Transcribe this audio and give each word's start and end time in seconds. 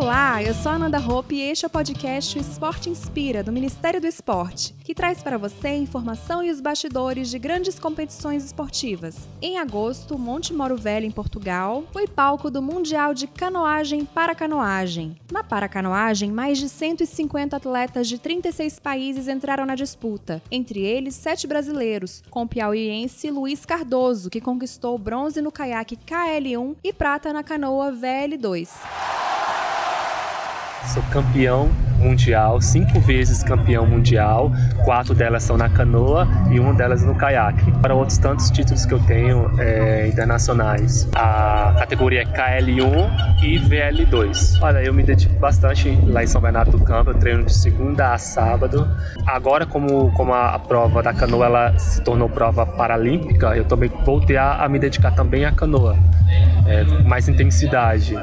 Olá, 0.00 0.40
eu 0.40 0.54
sou 0.54 0.70
a 0.70 0.76
Ananda 0.76 1.00
Hope 1.00 1.34
e 1.34 1.40
este 1.40 1.64
é 1.64 1.66
o 1.66 1.70
podcast 1.70 2.38
Esporte 2.38 2.88
Inspira, 2.88 3.42
do 3.42 3.50
Ministério 3.50 4.00
do 4.00 4.06
Esporte, 4.06 4.72
que 4.84 4.94
traz 4.94 5.24
para 5.24 5.36
você 5.36 5.70
informação 5.70 6.40
e 6.40 6.52
os 6.52 6.60
bastidores 6.60 7.28
de 7.28 7.36
grandes 7.36 7.80
competições 7.80 8.44
esportivas. 8.44 9.28
Em 9.42 9.58
agosto, 9.58 10.16
Monte 10.16 10.54
Moro 10.54 10.76
Velho, 10.76 11.04
em 11.04 11.10
Portugal, 11.10 11.82
foi 11.92 12.06
palco 12.06 12.48
do 12.48 12.62
Mundial 12.62 13.12
de 13.12 13.26
Canoagem 13.26 14.04
para 14.04 14.36
Canoagem. 14.36 15.16
Na 15.32 15.42
Paracanoagem, 15.42 16.30
mais 16.30 16.58
de 16.58 16.68
150 16.68 17.56
atletas 17.56 18.06
de 18.06 18.20
36 18.20 18.78
países 18.78 19.26
entraram 19.26 19.66
na 19.66 19.74
disputa, 19.74 20.40
entre 20.48 20.78
eles 20.78 21.16
sete 21.16 21.44
brasileiros, 21.48 22.22
com 22.30 22.42
o 22.42 22.48
piauiense 22.48 23.32
Luiz 23.32 23.66
Cardoso, 23.66 24.30
que 24.30 24.40
conquistou 24.40 24.96
bronze 24.96 25.42
no 25.42 25.50
caiaque 25.50 25.96
KL1 25.96 26.76
e 26.84 26.92
prata 26.92 27.32
na 27.32 27.42
canoa 27.42 27.90
VL2. 27.90 28.68
Sou 30.88 31.02
campeão 31.10 31.70
mundial, 31.98 32.60
cinco 32.62 32.98
vezes 33.00 33.42
campeão 33.42 33.86
mundial, 33.86 34.50
quatro 34.84 35.14
delas 35.14 35.42
são 35.42 35.56
na 35.56 35.68
canoa 35.68 36.26
e 36.50 36.58
uma 36.58 36.72
delas 36.72 37.04
no 37.04 37.14
caiaque. 37.14 37.70
Para 37.82 37.94
outros 37.94 38.16
tantos 38.16 38.50
títulos 38.50 38.86
que 38.86 38.94
eu 38.94 38.98
tenho 39.00 39.50
é, 39.60 40.06
internacionais, 40.06 41.06
a 41.14 41.74
categoria 41.78 42.22
é 42.22 42.24
KL1 42.24 43.42
e 43.42 43.58
VL2. 43.58 44.58
Olha, 44.62 44.78
eu 44.78 44.94
me 44.94 45.02
dedico 45.02 45.38
bastante 45.38 45.90
lá 46.06 46.22
em 46.22 46.26
São 46.26 46.40
Bernardo 46.40 46.70
do 46.70 46.80
Campo, 46.82 47.10
eu 47.10 47.14
treino 47.14 47.44
de 47.44 47.52
segunda 47.52 48.14
a 48.14 48.18
sábado. 48.18 48.88
Agora, 49.26 49.66
como, 49.66 50.10
como 50.12 50.32
a, 50.32 50.54
a 50.54 50.58
prova 50.58 51.02
da 51.02 51.12
canoa 51.12 51.46
ela 51.46 51.78
se 51.78 52.00
tornou 52.02 52.30
prova 52.30 52.64
paralímpica, 52.64 53.56
eu 53.56 53.64
também 53.64 53.90
voltei 54.06 54.36
a, 54.36 54.64
a 54.64 54.68
me 54.68 54.78
dedicar 54.78 55.10
também 55.10 55.44
à 55.44 55.52
canoa 55.52 55.98
é, 56.66 56.84
mais 57.02 57.28
intensidade. 57.28 58.14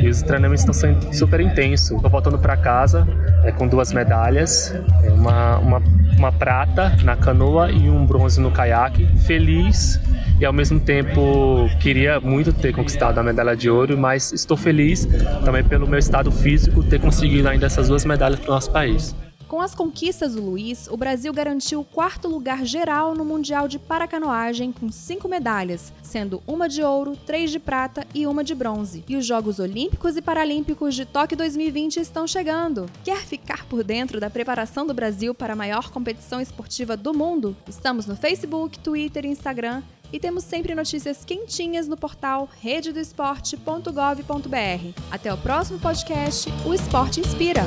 E 0.00 0.08
os 0.08 0.22
treinamentos 0.22 0.62
estão 0.62 0.74
sendo 0.74 1.14
super 1.14 1.40
intensos. 1.40 1.92
Estou 1.92 2.10
voltando 2.12 2.38
para 2.38 2.56
casa 2.58 3.08
é, 3.42 3.50
com 3.50 3.66
duas 3.66 3.92
medalhas, 3.92 4.72
é, 5.02 5.10
uma, 5.10 5.56
uma, 5.58 5.82
uma 6.18 6.30
prata 6.30 6.94
na 7.02 7.16
canoa 7.16 7.72
e 7.72 7.88
um 7.88 8.04
bronze 8.04 8.38
no 8.38 8.50
caiaque. 8.50 9.06
Feliz 9.26 9.98
e 10.38 10.44
ao 10.44 10.52
mesmo 10.52 10.78
tempo 10.78 11.68
queria 11.80 12.20
muito 12.20 12.52
ter 12.52 12.72
conquistado 12.72 13.18
a 13.18 13.22
medalha 13.22 13.56
de 13.56 13.70
ouro, 13.70 13.96
mas 13.96 14.32
estou 14.32 14.56
feliz 14.56 15.08
também 15.44 15.64
pelo 15.64 15.86
meu 15.86 15.98
estado 15.98 16.30
físico 16.30 16.82
ter 16.82 17.00
conseguido 17.00 17.48
ainda 17.48 17.66
essas 17.66 17.88
duas 17.88 18.04
medalhas 18.04 18.38
para 18.38 18.50
o 18.50 18.54
nosso 18.54 18.70
país. 18.70 19.14
Com 19.52 19.60
as 19.60 19.74
conquistas 19.74 20.34
do 20.34 20.40
Luiz, 20.40 20.88
o 20.88 20.96
Brasil 20.96 21.30
garantiu 21.30 21.80
o 21.80 21.84
quarto 21.84 22.26
lugar 22.26 22.64
geral 22.64 23.14
no 23.14 23.22
Mundial 23.22 23.68
de 23.68 23.78
Paracanoagem 23.78 24.72
com 24.72 24.90
cinco 24.90 25.28
medalhas, 25.28 25.92
sendo 26.02 26.42
uma 26.46 26.70
de 26.70 26.82
ouro, 26.82 27.18
três 27.26 27.50
de 27.50 27.58
prata 27.58 28.06
e 28.14 28.26
uma 28.26 28.42
de 28.42 28.54
bronze. 28.54 29.04
E 29.06 29.14
os 29.14 29.26
Jogos 29.26 29.58
Olímpicos 29.58 30.16
e 30.16 30.22
Paralímpicos 30.22 30.94
de 30.94 31.04
Tóquio 31.04 31.36
2020 31.36 31.98
estão 31.98 32.26
chegando. 32.26 32.88
Quer 33.04 33.26
ficar 33.26 33.66
por 33.66 33.84
dentro 33.84 34.18
da 34.18 34.30
preparação 34.30 34.86
do 34.86 34.94
Brasil 34.94 35.34
para 35.34 35.52
a 35.52 35.56
maior 35.56 35.90
competição 35.90 36.40
esportiva 36.40 36.96
do 36.96 37.12
mundo? 37.12 37.54
Estamos 37.68 38.06
no 38.06 38.16
Facebook, 38.16 38.78
Twitter 38.78 39.26
e 39.26 39.28
Instagram 39.28 39.82
e 40.10 40.18
temos 40.18 40.44
sempre 40.44 40.74
notícias 40.74 41.26
quentinhas 41.26 41.86
no 41.86 41.98
portal 41.98 42.48
rededoesporte.gov.br. 42.58 45.00
Até 45.10 45.30
o 45.30 45.36
próximo 45.36 45.78
podcast, 45.78 46.48
o 46.64 46.72
Esporte 46.72 47.20
Inspira! 47.20 47.66